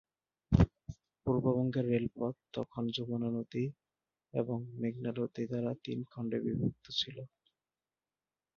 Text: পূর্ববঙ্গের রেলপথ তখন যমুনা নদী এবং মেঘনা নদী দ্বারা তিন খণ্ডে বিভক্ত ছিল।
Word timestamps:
পূর্ববঙ্গের 1.25 1.85
রেলপথ 1.87 2.35
তখন 2.53 2.83
যমুনা 2.95 3.29
নদী 3.29 3.65
এবং 4.33 4.57
মেঘনা 4.79 5.11
নদী 5.13 5.43
দ্বারা 5.45 5.71
তিন 5.83 5.99
খণ্ডে 6.11 6.37
বিভক্ত 6.45 6.85
ছিল। 6.99 7.17